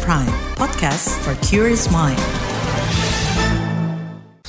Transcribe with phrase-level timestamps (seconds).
[0.00, 0.26] Prime,
[0.56, 2.18] podcast for curious mind.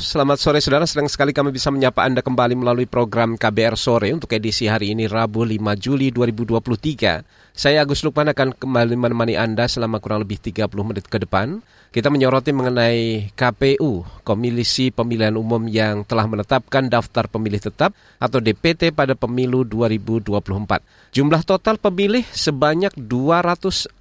[0.03, 4.35] Selamat sore saudara, senang sekali kami bisa menyapa Anda kembali melalui program KBR Sore untuk
[4.35, 7.23] edisi hari ini Rabu 5 Juli 2023.
[7.55, 11.63] Saya Agus Lukman akan kembali menemani Anda selama kurang lebih 30 menit ke depan.
[11.95, 18.91] Kita menyoroti mengenai KPU, Komisi Pemilihan Umum yang telah menetapkan daftar pemilih tetap atau DPT
[18.91, 21.15] pada pemilu 2024.
[21.15, 23.95] Jumlah total pemilih sebanyak 204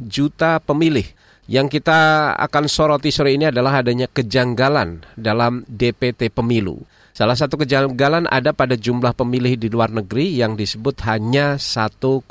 [0.00, 1.15] juta pemilih
[1.46, 6.82] yang kita akan soroti sore ini adalah adanya kejanggalan dalam DPT pemilu.
[7.16, 12.28] Salah satu kejanggalan ada pada jumlah pemilih di luar negeri yang disebut hanya 1,7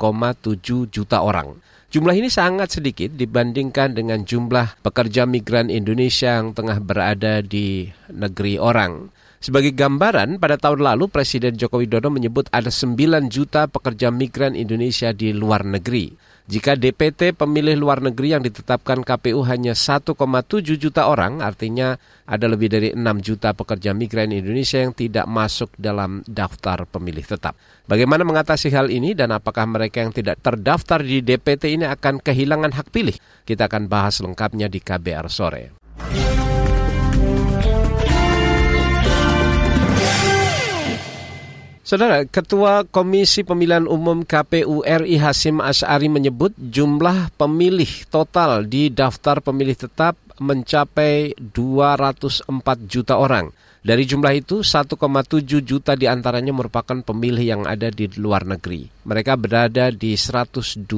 [0.86, 1.58] juta orang.
[1.90, 8.60] Jumlah ini sangat sedikit dibandingkan dengan jumlah pekerja migran Indonesia yang tengah berada di negeri
[8.60, 9.10] orang.
[9.40, 15.14] Sebagai gambaran, pada tahun lalu Presiden Joko Widodo menyebut ada 9 juta pekerja migran Indonesia
[15.14, 16.14] di luar negeri.
[16.46, 20.14] Jika DPT pemilih luar negeri yang ditetapkan KPU hanya 1,7
[20.78, 26.22] juta orang, artinya ada lebih dari 6 juta pekerja migran Indonesia yang tidak masuk dalam
[26.22, 27.58] daftar pemilih tetap.
[27.90, 32.78] Bagaimana mengatasi hal ini dan apakah mereka yang tidak terdaftar di DPT ini akan kehilangan
[32.78, 33.18] hak pilih?
[33.42, 35.74] Kita akan bahas lengkapnya di KBR sore.
[41.86, 49.38] Saudara, Ketua Komisi Pemilihan Umum KPU RI Hasim Asyari menyebut jumlah pemilih total di daftar
[49.38, 52.50] pemilih tetap mencapai 204
[52.90, 53.54] juta orang.
[53.86, 54.98] Dari jumlah itu, 1,7
[55.62, 58.90] juta di antaranya merupakan pemilih yang ada di luar negeri.
[59.06, 60.90] Mereka berada di 128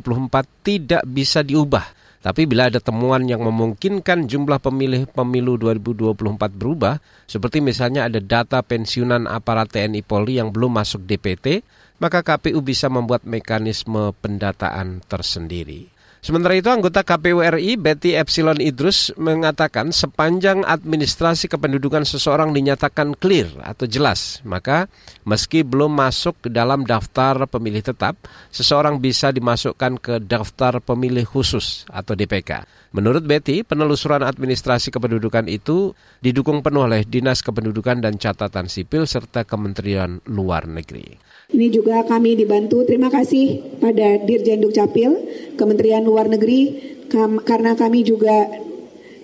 [0.63, 1.98] tidak bisa diubah.
[2.19, 8.59] Tapi bila ada temuan yang memungkinkan jumlah pemilih pemilu 2024 berubah, seperti misalnya ada data
[8.59, 11.63] pensiunan aparat TNI Polri yang belum masuk DPT,
[12.03, 15.98] maka KPU bisa membuat mekanisme pendataan tersendiri.
[16.19, 23.47] Sementara itu anggota KPU RI Betty Epsilon Idrus mengatakan sepanjang administrasi kependudukan seseorang dinyatakan clear
[23.63, 24.91] atau jelas, maka
[25.23, 28.19] meski belum masuk ke dalam daftar pemilih tetap,
[28.51, 32.67] seseorang bisa dimasukkan ke daftar pemilih khusus atau DPK.
[32.89, 35.93] Menurut Betty, penelusuran administrasi kependudukan itu
[36.25, 41.21] didukung penuh oleh Dinas Kependudukan dan Catatan Sipil serta Kementerian Luar Negeri.
[41.53, 45.21] Ini juga kami dibantu, terima kasih pada Dirjen Dukcapil,
[45.53, 48.49] Kementerian Luar Negeri, kam, karena kami juga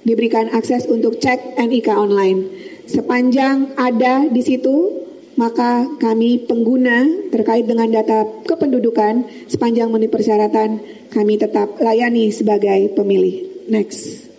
[0.06, 2.46] diberikan akses untuk cek NIK online.
[2.86, 5.10] Sepanjang ada di situ,
[5.42, 7.02] maka kami pengguna
[7.34, 13.55] terkait dengan data kependudukan, sepanjang memenuhi persyaratan, kami tetap layani sebagai pemilih.
[13.66, 14.30] Next.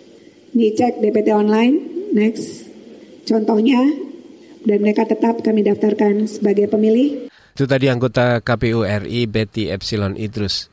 [0.55, 1.75] Ini cek DPT online.
[2.15, 2.67] Next.
[3.27, 3.83] Contohnya,
[4.63, 7.27] dan mereka tetap kami daftarkan sebagai pemilih.
[7.57, 10.71] Itu tadi anggota KPU RI Betty Epsilon Idrus.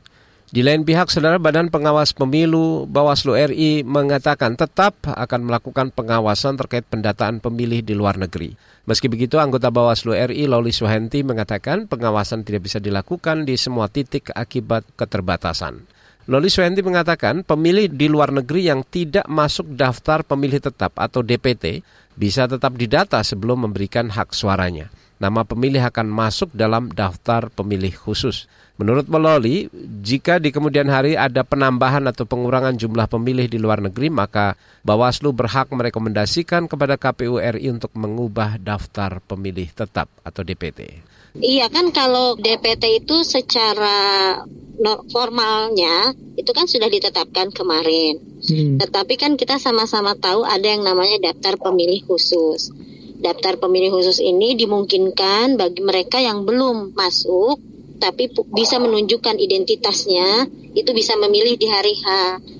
[0.55, 6.85] Di lain pihak, Saudara Badan Pengawas Pemilu Bawaslu RI mengatakan tetap akan melakukan pengawasan terkait
[6.87, 8.55] pendataan pemilih di luar negeri.
[8.85, 14.31] Meski begitu, anggota Bawaslu RI Loli Suhenti mengatakan pengawasan tidak bisa dilakukan di semua titik
[14.31, 15.94] akibat keterbatasan.
[16.25, 21.85] Loli Suhenti mengatakan pemilih di luar negeri yang tidak masuk daftar pemilih tetap atau DPT
[22.17, 28.51] bisa tetap didata sebelum memberikan hak suaranya nama pemilih akan masuk dalam daftar pemilih khusus.
[28.75, 29.71] Menurut Meloli,
[30.03, 35.31] jika di kemudian hari ada penambahan atau pengurangan jumlah pemilih di luar negeri, maka Bawaslu
[35.31, 41.14] berhak merekomendasikan kepada KPU RI untuk mengubah daftar pemilih tetap atau DPT.
[41.39, 44.39] Iya kan kalau DPT itu secara
[45.11, 48.19] formalnya itu kan sudah ditetapkan kemarin.
[48.43, 48.75] Hmm.
[48.79, 52.71] Tetapi kan kita sama-sama tahu ada yang namanya daftar pemilih khusus.
[53.15, 57.57] daftar pemilih khusus ini dimungkinkan bagi mereka yang belum masuk
[57.97, 60.45] tapi bisa menunjukkan identitasnya
[60.75, 62.05] itu bisa memilih di hari H.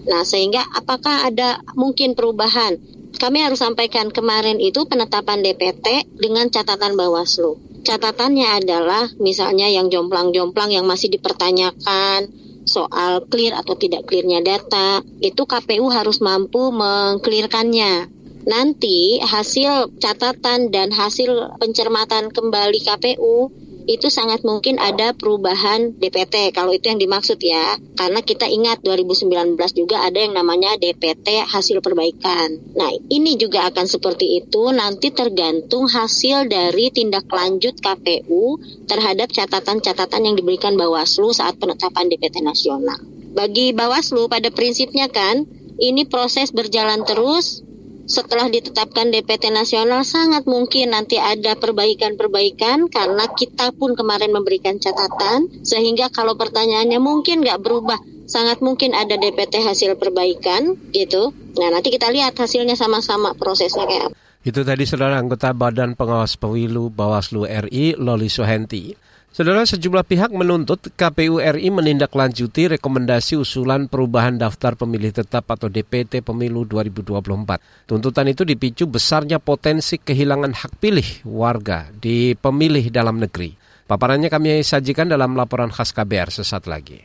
[0.07, 2.79] Nah, sehingga apakah ada mungkin perubahan?
[3.15, 7.74] Kami harus sampaikan kemarin itu penetapan DPT dengan catatan Bawaslu.
[7.85, 12.33] Catatannya adalah misalnya yang jomplang-jomplang yang masih dipertanyakan
[12.65, 18.09] soal clear atau tidak clearnya data, itu KPU harus mampu mengklirkannya.
[18.49, 23.53] Nanti hasil catatan dan hasil pencermatan kembali KPU
[23.85, 27.77] itu sangat mungkin ada perubahan DPT kalau itu yang dimaksud ya.
[27.95, 32.57] Karena kita ingat 2019 juga ada yang namanya DPT hasil perbaikan.
[32.73, 38.57] Nah ini juga akan seperti itu nanti tergantung hasil dari tindak lanjut KPU
[38.89, 42.97] terhadap catatan-catatan yang diberikan Bawaslu saat penetapan DPT nasional.
[43.35, 45.45] Bagi Bawaslu pada prinsipnya kan
[45.75, 47.61] ini proses berjalan terus
[48.05, 55.49] setelah ditetapkan DPT nasional sangat mungkin nanti ada perbaikan-perbaikan karena kita pun kemarin memberikan catatan
[55.65, 61.33] sehingga kalau pertanyaannya mungkin nggak berubah sangat mungkin ada DPT hasil perbaikan gitu.
[61.57, 64.15] Nah nanti kita lihat hasilnya sama-sama prosesnya kayak apa.
[64.45, 68.93] Itu tadi saudara anggota Badan Pengawas Pemilu Bawaslu RI Loli Suhenti.
[69.35, 76.23] Saudara sejumlah pihak menuntut KPU RI menindaklanjuti rekomendasi usulan perubahan daftar pemilih tetap atau DPT
[76.23, 77.83] pemilu 2024.
[77.83, 83.51] Tuntutan itu dipicu besarnya potensi kehilangan hak pilih warga di pemilih dalam negeri.
[83.83, 87.03] Paparannya kami sajikan dalam laporan khas KBR sesaat lagi.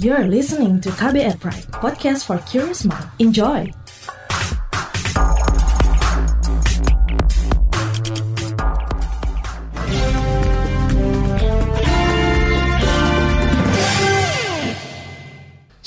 [0.00, 3.04] You're listening to KBR Pride, podcast for curious mind.
[3.20, 3.68] Enjoy!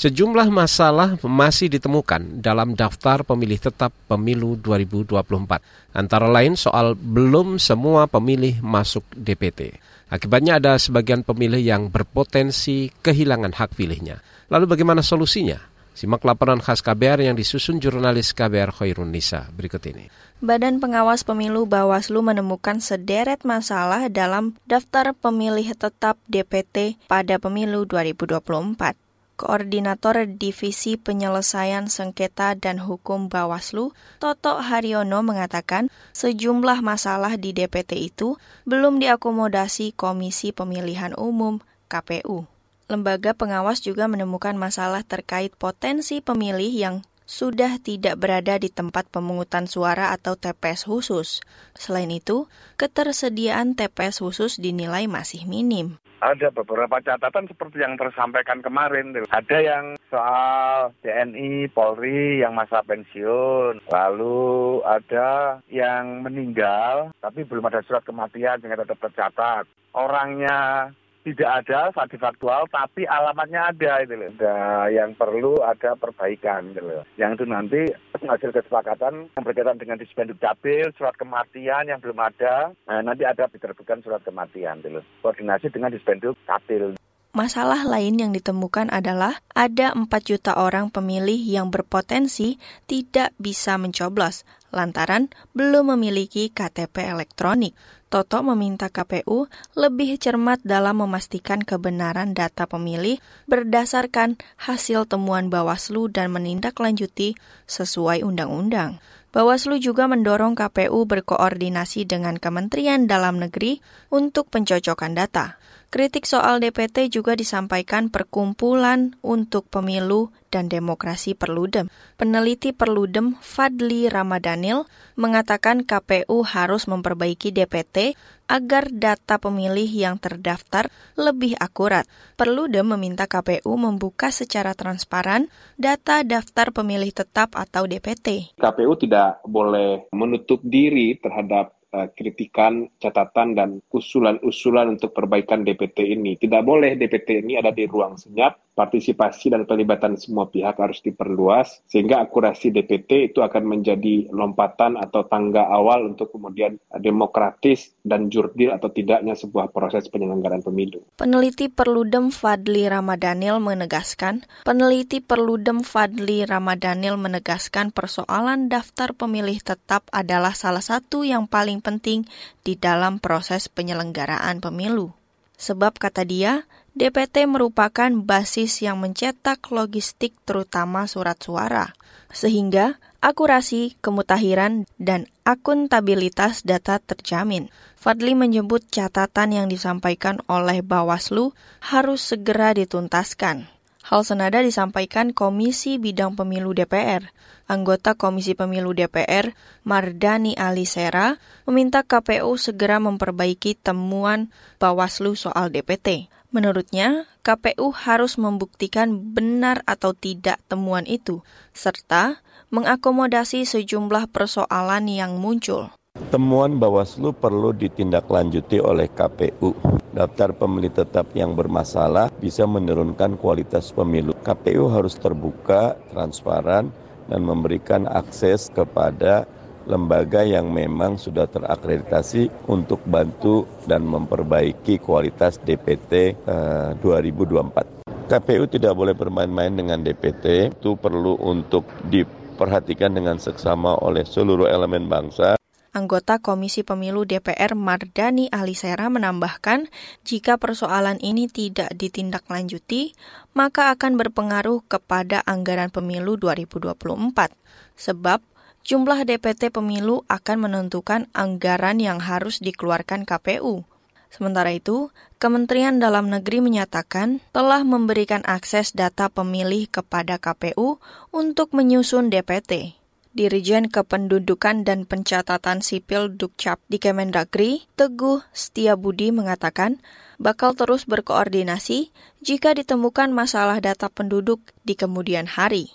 [0.00, 5.60] Sejumlah masalah masih ditemukan dalam daftar pemilih tetap pemilu 2024.
[5.92, 9.76] Antara lain soal belum semua pemilih masuk DPT.
[10.08, 14.24] Akibatnya ada sebagian pemilih yang berpotensi kehilangan hak pilihnya.
[14.48, 15.60] Lalu bagaimana solusinya?
[15.92, 20.08] Simak laporan khas KBR yang disusun jurnalis KBR Khairun Nisa berikut ini.
[20.40, 29.09] Badan Pengawas Pemilu Bawaslu menemukan sederet masalah dalam daftar pemilih tetap DPT pada pemilu 2024.
[29.40, 38.36] Koordinator Divisi Penyelesaian Sengketa dan Hukum Bawaslu, Toto Haryono mengatakan sejumlah masalah di DPT itu
[38.68, 42.44] belum diakomodasi Komisi Pemilihan Umum KPU.
[42.92, 49.70] Lembaga pengawas juga menemukan masalah terkait potensi pemilih yang sudah tidak berada di tempat pemungutan
[49.70, 51.40] suara atau TPS khusus.
[51.78, 55.96] Selain itu, ketersediaan TPS khusus dinilai masih minim.
[56.20, 59.16] Ada beberapa catatan seperti yang tersampaikan kemarin.
[59.32, 63.80] Ada yang soal TNI, Polri yang masa pensiun.
[63.88, 69.64] Lalu ada yang meninggal tapi belum ada surat kematian sehingga tetap tercatat.
[69.96, 70.92] Orangnya
[71.24, 74.30] tidak ada saat faktual tapi alamatnya ada itu loh.
[74.40, 74.56] Ada
[74.88, 77.02] yang perlu ada perbaikan gitu loh.
[77.20, 77.80] Yang itu nanti
[78.16, 83.48] hasil kesepakatan yang berkaitan dengan dispenduk dapil, surat kematian yang belum ada, nah, nanti ada
[83.52, 85.04] diterbitkan surat kematian gitu loh.
[85.20, 86.96] Koordinasi dengan dispenduk dapil.
[87.30, 92.58] Masalah lain yang ditemukan adalah ada 4 juta orang pemilih yang berpotensi
[92.90, 94.42] tidak bisa mencoblos
[94.74, 97.78] lantaran belum memiliki KTP elektronik.
[98.10, 99.46] Toto meminta KPU
[99.78, 107.38] lebih cermat dalam memastikan kebenaran data pemilih berdasarkan hasil temuan Bawaslu dan menindaklanjuti
[107.70, 108.98] sesuai undang-undang.
[109.30, 113.78] Bawaslu juga mendorong KPU berkoordinasi dengan Kementerian Dalam Negeri
[114.10, 115.54] untuk pencocokan data.
[115.90, 121.90] Kritik soal DPT juga disampaikan Perkumpulan untuk Pemilu dan Demokrasi Perludem.
[122.14, 124.86] Peneliti Perludem Fadli Ramadhanil
[125.18, 128.14] mengatakan KPU harus memperbaiki DPT
[128.46, 132.06] agar data pemilih yang terdaftar lebih akurat.
[132.38, 138.54] Perludem meminta KPU membuka secara transparan data daftar pemilih tetap atau DPT.
[138.62, 146.38] KPU tidak boleh menutup diri terhadap kritikan, catatan, dan usulan-usulan untuk perbaikan DPT ini.
[146.38, 151.82] Tidak boleh DPT ini ada di ruang senyap, partisipasi dan pelibatan semua pihak harus diperluas,
[151.90, 158.72] sehingga akurasi DPT itu akan menjadi lompatan atau tangga awal untuk kemudian demokratis dan jurdil
[158.72, 161.04] atau tidaknya sebuah proses penyelenggaraan pemilu.
[161.18, 170.56] Peneliti Perludem Fadli Ramadhanil menegaskan, peneliti Perludem Fadli Ramadhanil menegaskan persoalan daftar pemilih tetap adalah
[170.56, 172.28] salah satu yang paling penting
[172.64, 175.12] di dalam proses penyelenggaraan pemilu.
[175.60, 176.64] Sebab kata dia,
[176.96, 181.92] DPT merupakan basis yang mencetak logistik terutama surat suara.
[182.32, 187.68] Sehingga akurasi, kemutahiran, dan akuntabilitas data terjamin.
[188.00, 191.52] Fadli menyebut catatan yang disampaikan oleh Bawaslu
[191.84, 193.68] harus segera dituntaskan.
[194.10, 197.30] Hal senada disampaikan Komisi Bidang Pemilu DPR.
[197.70, 199.54] Anggota Komisi Pemilu DPR,
[199.86, 204.50] Mardani Alisera, meminta KPU segera memperbaiki temuan
[204.82, 206.26] Bawaslu soal DPT.
[206.50, 212.42] Menurutnya, KPU harus membuktikan benar atau tidak temuan itu, serta
[212.74, 215.94] mengakomodasi sejumlah persoalan yang muncul.
[216.28, 219.72] Temuan Bawaslu perlu ditindaklanjuti oleh KPU.
[220.12, 224.36] Daftar pemilih tetap yang bermasalah bisa menurunkan kualitas pemilu.
[224.44, 226.92] KPU harus terbuka, transparan,
[227.32, 229.48] dan memberikan akses kepada
[229.88, 238.28] lembaga yang memang sudah terakreditasi untuk bantu dan memperbaiki kualitas DPT eh, 2024.
[238.28, 245.10] KPU tidak boleh bermain-main dengan DPT, itu perlu untuk diperhatikan dengan seksama oleh seluruh elemen
[245.10, 245.59] bangsa.
[245.90, 249.90] Anggota Komisi Pemilu DPR Mardani Alisera menambahkan,
[250.22, 253.18] jika persoalan ini tidak ditindaklanjuti,
[253.58, 257.50] maka akan berpengaruh kepada anggaran pemilu 2024.
[257.98, 258.38] Sebab
[258.86, 263.82] jumlah DPT pemilu akan menentukan anggaran yang harus dikeluarkan KPU.
[264.30, 265.10] Sementara itu,
[265.42, 271.02] Kementerian Dalam Negeri menyatakan telah memberikan akses data pemilih kepada KPU
[271.34, 272.99] untuk menyusun DPT.
[273.30, 280.02] Dirijen Kependudukan dan Pencatatan Sipil Dukcap di Kemendagri, Teguh Setiabudi mengatakan
[280.42, 282.10] bakal terus berkoordinasi
[282.42, 285.94] jika ditemukan masalah data penduduk di kemudian hari.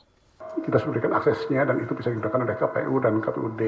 [0.63, 3.61] Kita sudah berikan aksesnya dan itu bisa digunakan oleh KPU dan KPUD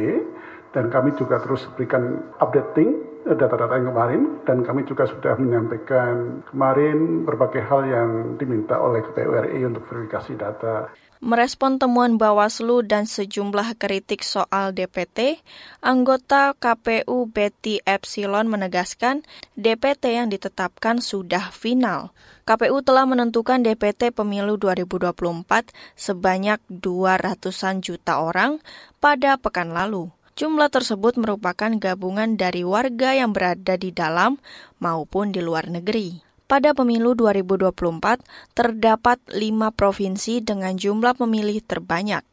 [0.71, 7.27] dan kami juga terus berikan updating data-data yang kemarin dan kami juga sudah menyampaikan kemarin
[7.27, 10.87] berbagai hal yang diminta oleh KPU RI untuk verifikasi data.
[11.17, 15.41] Merespon temuan Bawaslu dan sejumlah kritik soal DPT,
[15.81, 19.25] anggota KPU Betty Epsilon menegaskan
[19.57, 22.13] DPT yang ditetapkan sudah final.
[22.45, 28.61] KPU telah menentukan DPT pemilu 2024 sebanyak 200-an juta orang
[29.01, 30.13] pada pekan lalu.
[30.37, 34.37] Jumlah tersebut merupakan gabungan dari warga yang berada di dalam
[34.77, 36.26] maupun di luar negeri.
[36.47, 38.23] Pada pemilu 2024,
[38.55, 42.23] terdapat lima provinsi dengan jumlah pemilih terbanyak,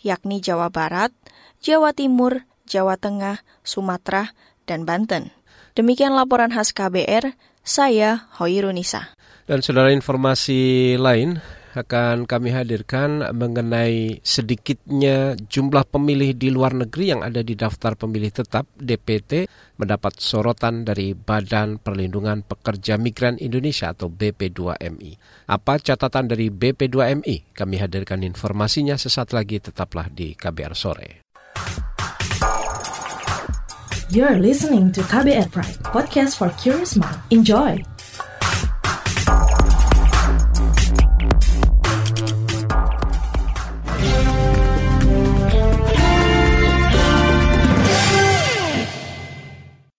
[0.00, 1.12] yakni Jawa Barat,
[1.60, 4.32] Jawa Timur, Jawa Tengah, Sumatera,
[4.64, 5.36] dan Banten.
[5.76, 9.12] Demikian laporan khas KBR, saya Hoirunisa.
[9.44, 11.36] Dan saudara informasi lain,
[11.78, 18.34] akan kami hadirkan mengenai sedikitnya jumlah pemilih di luar negeri yang ada di daftar pemilih
[18.34, 19.46] tetap DPT
[19.78, 25.12] mendapat sorotan dari Badan Perlindungan Pekerja Migran Indonesia atau BP2MI.
[25.46, 27.54] Apa catatan dari BP2MI?
[27.54, 31.08] Kami hadirkan informasinya sesaat lagi tetaplah di KBR sore.
[34.08, 37.20] You're listening to KBR Pride, podcast for curious mind.
[37.28, 37.97] Enjoy!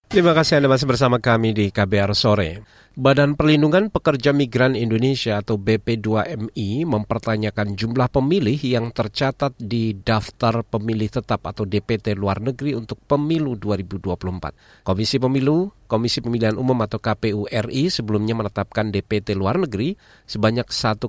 [0.10, 2.66] Terima kasih Anda masih bersama kami di KBR Sore.
[3.00, 11.08] Badan Perlindungan Pekerja Migran Indonesia atau BP2MI mempertanyakan jumlah pemilih yang tercatat di daftar pemilih
[11.08, 14.84] tetap atau DPT luar negeri untuk pemilu 2024.
[14.84, 19.96] Komisi Pemilu, Komisi Pemilihan Umum atau KPU RI sebelumnya menetapkan DPT luar negeri
[20.28, 21.08] sebanyak 1,7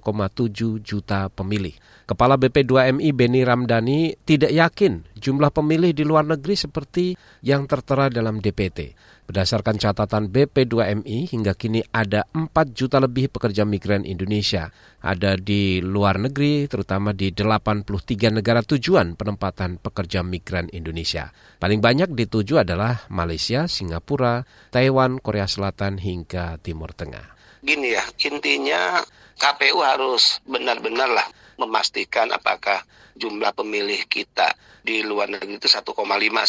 [0.87, 1.75] juta pemilih.
[2.07, 8.39] Kepala BP2MI Beni Ramdhani tidak yakin jumlah pemilih di luar negeri seperti yang tertera dalam
[8.39, 8.95] DPT.
[9.31, 14.75] Berdasarkan catatan BP2MI, hingga kini ada 4 juta lebih pekerja migran Indonesia.
[15.07, 17.87] Ada di luar negeri, terutama di 83
[18.35, 21.31] negara tujuan penempatan pekerja migran Indonesia.
[21.63, 24.43] Paling banyak dituju adalah Malaysia, Singapura,
[24.75, 27.63] Taiwan, Korea Selatan, hingga Timur Tengah.
[27.63, 28.99] Gini ya, intinya
[29.39, 32.83] KPU harus benar-benar lah memastikan apakah
[33.17, 35.93] jumlah pemilih kita di luar negeri itu 1,5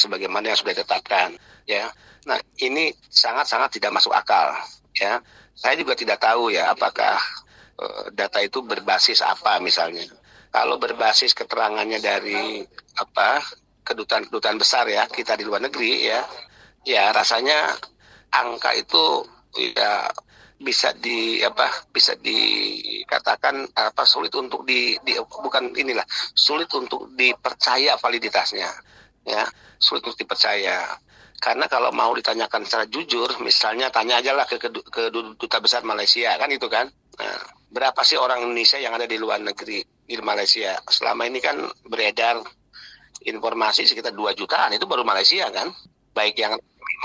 [0.07, 1.35] sebagaimana yang sudah ditetapkan
[1.67, 1.89] ya.
[2.25, 4.53] Nah, ini sangat-sangat tidak masuk akal
[4.95, 5.19] ya.
[5.57, 7.17] Saya juga tidak tahu ya apakah
[7.81, 10.05] uh, data itu berbasis apa misalnya.
[10.51, 12.59] Kalau berbasis keterangannya dari
[12.99, 13.39] apa
[13.87, 16.21] kedutaan-kedutaan besar ya kita di luar negeri ya,
[16.83, 17.71] ya rasanya
[18.31, 19.25] angka itu
[19.75, 20.07] ya
[20.61, 26.05] bisa di apa bisa dikatakan apa sulit untuk di, di bukan inilah
[26.37, 28.69] sulit untuk dipercaya validitasnya
[29.25, 29.43] ya.
[29.81, 30.85] Sulit untuk dipercaya.
[31.41, 35.81] Karena kalau mau ditanyakan secara jujur misalnya tanya aja lah ke, ke, ke duta besar
[35.81, 36.85] Malaysia kan itu kan?
[37.17, 37.41] Nah,
[37.73, 40.77] berapa sih orang Indonesia yang ada di luar negeri di Malaysia?
[40.85, 41.57] Selama ini kan
[41.89, 42.45] beredar
[43.25, 45.73] informasi sekitar 2 jutaan itu baru Malaysia kan?
[46.13, 46.53] Baik yang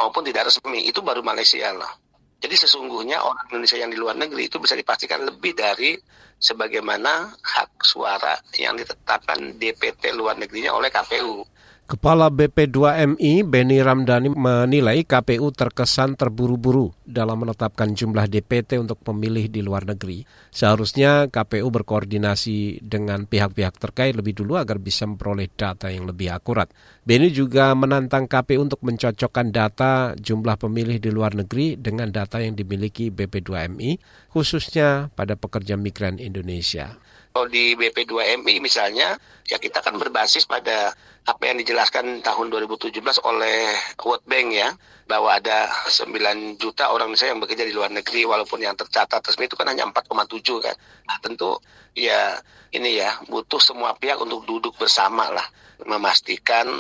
[0.04, 1.88] maupun tidak resmi itu baru Malaysia lah
[2.36, 5.96] jadi sesungguhnya orang Indonesia yang di luar negeri itu bisa dipastikan lebih dari
[6.36, 11.40] sebagaimana hak suara yang ditetapkan DPT luar negerinya oleh KPU.
[11.86, 19.62] Kepala BP2MI Beni Ramdhani menilai KPU terkesan terburu-buru dalam menetapkan jumlah DPT untuk pemilih di
[19.62, 20.26] luar negeri.
[20.50, 26.66] Seharusnya KPU berkoordinasi dengan pihak-pihak terkait lebih dulu agar bisa memperoleh data yang lebih akurat.
[27.06, 32.58] Beni juga menantang KPU untuk mencocokkan data jumlah pemilih di luar negeri dengan data yang
[32.58, 34.02] dimiliki BP2MI,
[34.34, 36.98] khususnya pada pekerja migran Indonesia.
[37.36, 39.12] Kalau di BP2MI misalnya,
[39.44, 40.96] ya kita kan berbasis pada
[41.28, 42.96] apa yang dijelaskan tahun 2017
[43.28, 44.72] oleh World Bank ya,
[45.04, 49.52] bahwa ada 9 juta orang Indonesia yang bekerja di luar negeri, walaupun yang tercatat resmi
[49.52, 50.72] itu kan hanya 4,7 kan.
[50.80, 51.60] Nah, tentu
[51.92, 52.40] ya
[52.72, 55.44] ini ya butuh semua pihak untuk duduk bersama lah,
[55.84, 56.72] memastikan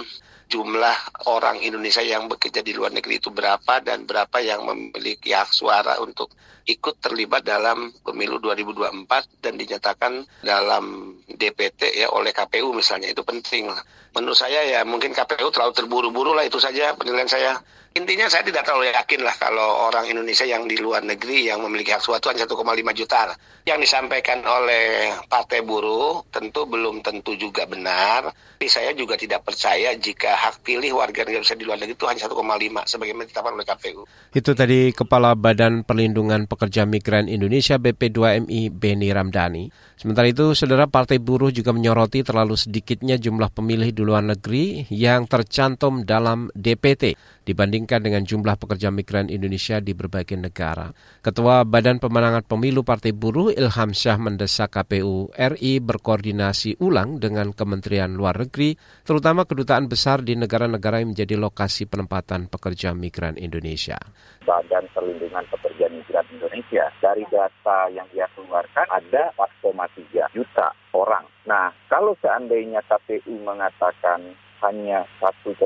[0.48, 5.52] jumlah orang Indonesia yang bekerja di luar negeri itu berapa dan berapa yang memiliki hak
[5.52, 6.32] suara untuk
[6.66, 13.70] ikut terlibat dalam pemilu 2024 dan dinyatakan dalam DPT ya oleh KPU misalnya itu penting.
[14.16, 17.54] Menurut saya ya mungkin KPU terlalu terburu-buru lah itu saja penilaian saya.
[17.96, 21.96] Intinya saya tidak terlalu yakin lah kalau orang Indonesia yang di luar negeri yang memiliki
[21.96, 23.32] hak suara itu hanya 1,5 juta.
[23.64, 28.36] Yang disampaikan oleh Partai Buruh tentu belum tentu juga benar.
[28.56, 32.06] Tapi saya juga tidak percaya jika hak pilih warga negara Indonesia di luar negeri itu
[32.08, 32.36] hanya 1,5
[32.84, 34.02] sebagaimana ditetapkan oleh KPU.
[34.36, 39.68] Itu tadi Kepala Badan Perlindungan Pekerja Migran Indonesia BP2MI Beni Ramdhani.
[40.00, 45.28] Sementara itu, saudara Partai Buruh juga menyoroti terlalu sedikitnya jumlah pemilih di luar negeri yang
[45.28, 50.90] tercantum dalam DPT dibandingkan dengan jumlah pekerja migran Indonesia di berbagai negara.
[51.22, 58.18] Ketua Badan Pemenangan Pemilu Partai Buruh Ilham Syah mendesak KPU RI berkoordinasi ulang dengan Kementerian
[58.18, 58.74] Luar Negeri,
[59.06, 63.96] terutama kedutaan besar di negara-negara yang menjadi lokasi penempatan pekerja migran Indonesia.
[64.42, 69.30] Badan Perlindungan Pekerja Migran Indonesia dari data yang dia keluarkan ada
[69.62, 71.22] 4,3 juta orang.
[71.46, 75.58] Nah, kalau seandainya KPU mengatakan hanya 1,7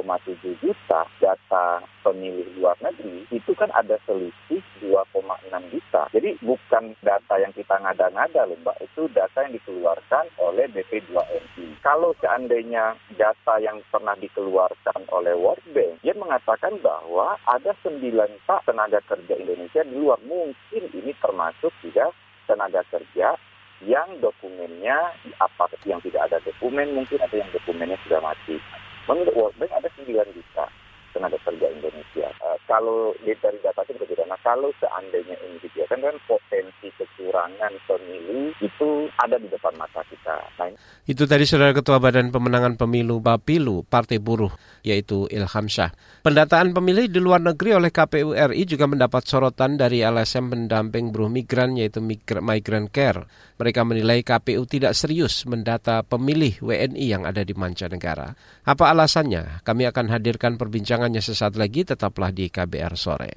[0.58, 1.66] juta data
[2.00, 6.02] pemilih luar negeri, itu kan ada selisih 2,6 juta.
[6.10, 11.66] Jadi bukan data yang kita ngada-ngada loh Mbak, itu data yang dikeluarkan oleh BP2MI.
[11.84, 18.00] Kalau seandainya data yang pernah dikeluarkan oleh World Bank, dia mengatakan bahwa ada 9
[18.48, 20.18] tak tenaga kerja Indonesia di luar.
[20.24, 22.10] Mungkin ini termasuk juga
[22.48, 23.38] tenaga kerja
[23.84, 24.96] yang dokumennya
[25.40, 28.60] apa yang tidak ada dokumen mungkin ada yang dokumennya sudah mati.
[29.08, 30.64] Menurut World Bank ada 9 juta
[31.10, 32.28] tenaga kerja Indonesia.
[32.42, 34.24] Uh, kalau dari data itu berbeda.
[34.30, 40.36] Nah kalau seandainya ini dibiarkan kan potensi kecurangan pemilu itu ada di depan mata kita.
[40.60, 40.70] Nah,
[41.06, 44.52] itu tadi saudara Ketua Badan Pemenangan Pemilu Bapilu Partai Buruh
[44.86, 45.92] yaitu Ilham Syah.
[46.22, 51.32] Pendataan pemilih di luar negeri oleh KPU RI juga mendapat sorotan dari LSM pendamping buruh
[51.32, 53.26] migran yaitu Migrant Care.
[53.60, 58.32] Mereka menilai KPU tidak serius mendata pemilih WNI yang ada di mancanegara.
[58.64, 59.60] Apa alasannya?
[59.60, 60.56] Kami akan hadirkan
[61.00, 63.32] perbincangannya sesaat lagi, tetaplah di KBR Sore.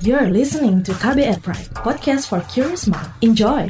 [0.00, 3.12] You're listening to KBR Pride, podcast for curious mind.
[3.20, 3.68] Enjoy!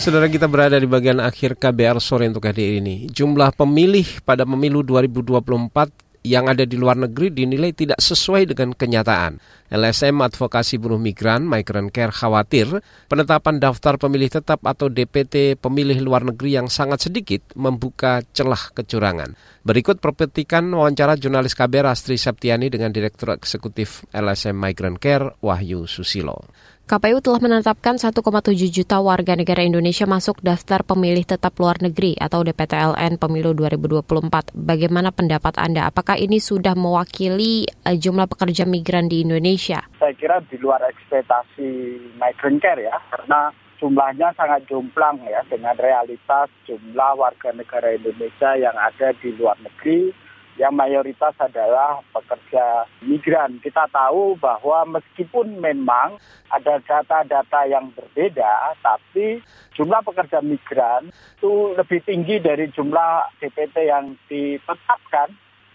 [0.00, 3.08] Saudara kita berada di bagian akhir KBR sore untuk hari ini.
[3.12, 9.40] Jumlah pemilih pada pemilu 2024 yang ada di luar negeri dinilai tidak sesuai dengan kenyataan.
[9.70, 16.26] LSM Advokasi Buruh Migran Migrant Care khawatir penetapan daftar pemilih tetap atau DPT pemilih luar
[16.26, 19.38] negeri yang sangat sedikit membuka celah kecurangan.
[19.62, 26.50] Berikut perpetikan wawancara jurnalis KBR Astri Septiani dengan Direktur Eksekutif LSM Migrant Care Wahyu Susilo.
[26.90, 28.18] KPU telah menetapkan 1,7
[28.66, 34.50] juta warga negara Indonesia masuk daftar pemilih tetap luar negeri atau DPTLN pemilu 2024.
[34.58, 35.86] Bagaimana pendapat Anda?
[35.86, 39.86] Apakah ini sudah mewakili uh, jumlah pekerja migran di Indonesia?
[40.02, 41.70] Saya kira di luar ekspektasi
[42.18, 48.74] migrant care ya, karena jumlahnya sangat jomplang ya dengan realitas jumlah warga negara Indonesia yang
[48.74, 50.10] ada di luar negeri
[50.58, 53.62] yang mayoritas adalah pekerja migran.
[53.62, 56.18] Kita tahu bahwa meskipun memang
[56.50, 59.44] ada data-data yang berbeda, tapi
[59.78, 65.30] jumlah pekerja migran itu lebih tinggi dari jumlah DPT yang ditetapkan.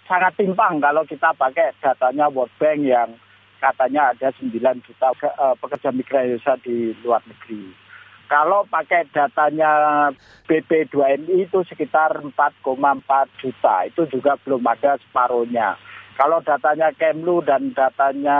[0.05, 3.09] Sangat timpang kalau kita pakai datanya World Bank yang
[3.57, 4.53] katanya ada 9
[4.85, 7.84] juta eh, pekerja migran Indonesia di luar negeri.
[8.25, 10.09] Kalau pakai datanya
[10.49, 12.33] BP2MI itu sekitar 4,4
[13.37, 15.77] juta, itu juga belum ada separuhnya.
[16.17, 18.39] Kalau datanya Kemlu dan datanya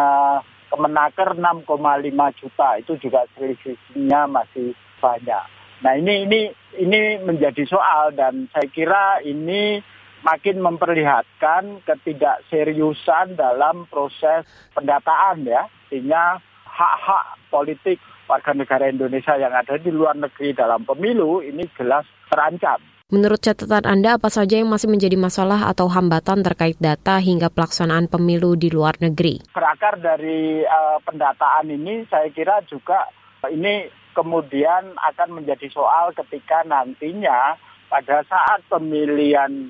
[0.73, 5.45] Kemenaker 6,5 juta itu juga selisihnya masih banyak.
[5.85, 6.41] Nah ini ini
[6.81, 9.83] ini menjadi soal dan saya kira ini
[10.25, 19.77] makin memperlihatkan ketidakseriusan dalam proses pendataan ya, sehingga hak-hak politik warga negara Indonesia yang ada
[19.77, 22.81] di luar negeri dalam pemilu ini jelas terancam.
[23.13, 28.09] Menurut catatan Anda, apa saja yang masih menjadi masalah atau hambatan terkait data hingga pelaksanaan
[28.09, 29.45] pemilu di luar negeri?
[29.53, 33.05] Berakar dari uh, pendataan ini, saya kira juga
[33.45, 33.85] ini
[34.17, 37.53] kemudian akan menjadi soal ketika nantinya
[37.93, 39.69] pada saat pemilihan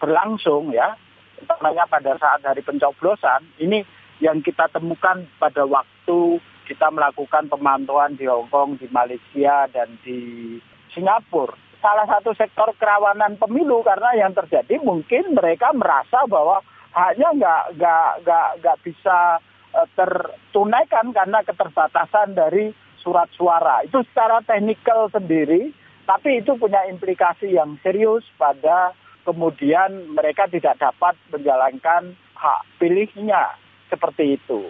[0.00, 0.96] berlangsung ya,
[1.44, 3.84] utamanya pada saat hari pencoblosan, ini
[4.24, 10.54] yang kita temukan pada waktu kita melakukan pemantauan di Hong Kong, di Malaysia, dan di
[10.94, 16.60] Singapura salah satu sektor kerawanan pemilu karena yang terjadi mungkin mereka merasa bahwa
[16.92, 19.40] hanya nggak nggak nggak nggak bisa
[19.72, 25.72] uh, tertunaikan karena keterbatasan dari surat suara itu secara teknikal sendiri
[26.04, 28.92] tapi itu punya implikasi yang serius pada
[29.24, 33.56] kemudian mereka tidak dapat menjalankan hak pilihnya
[33.88, 34.68] seperti itu.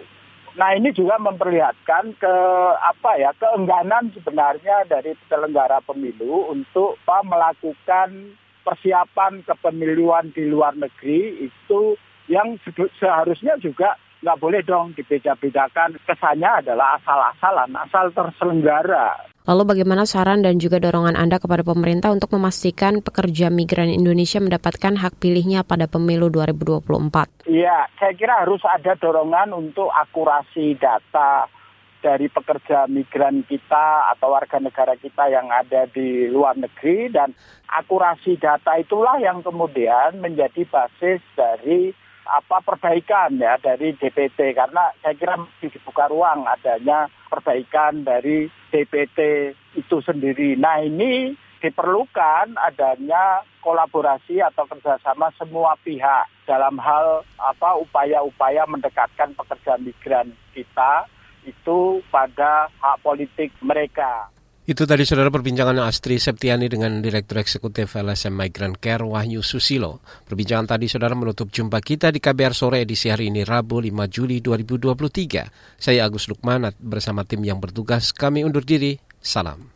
[0.51, 2.35] Nah ini juga memperlihatkan ke
[2.75, 8.35] apa ya keengganan sebenarnya dari penyelenggara pemilu untuk apa, melakukan
[8.67, 11.95] persiapan kepemiluan di luar negeri itu
[12.27, 12.59] yang
[12.99, 15.97] seharusnya juga nggak boleh dong dibeda-bedakan.
[16.03, 19.30] Kesannya adalah asal-asalan, asal terselenggara.
[19.49, 24.93] Lalu bagaimana saran dan juga dorongan Anda kepada pemerintah untuk memastikan pekerja migran Indonesia mendapatkan
[25.01, 27.49] hak pilihnya pada pemilu 2024?
[27.49, 31.49] Iya, saya kira harus ada dorongan untuk akurasi data
[32.01, 37.33] dari pekerja migran kita atau warga negara kita yang ada di luar negeri dan
[37.69, 41.93] akurasi data itulah yang kemudian menjadi basis dari
[42.31, 49.51] apa perbaikan ya dari DPT karena saya kira masih dibuka ruang adanya perbaikan dari DPT
[49.75, 50.55] itu sendiri.
[50.55, 59.77] Nah ini diperlukan adanya kolaborasi atau kerjasama semua pihak dalam hal apa upaya-upaya mendekatkan pekerja
[59.77, 61.05] migran kita
[61.45, 64.29] itu pada hak politik mereka.
[64.71, 69.99] Itu tadi saudara perbincangan Astri Septiani dengan Direktur Eksekutif LSM Migrant Care Wahyu Susilo.
[70.23, 74.39] Perbincangan tadi saudara menutup jumpa kita di KBR Sore edisi hari ini Rabu 5 Juli
[74.39, 75.75] 2023.
[75.75, 78.95] Saya Agus Lukman bersama tim yang bertugas kami undur diri.
[79.19, 79.75] Salam.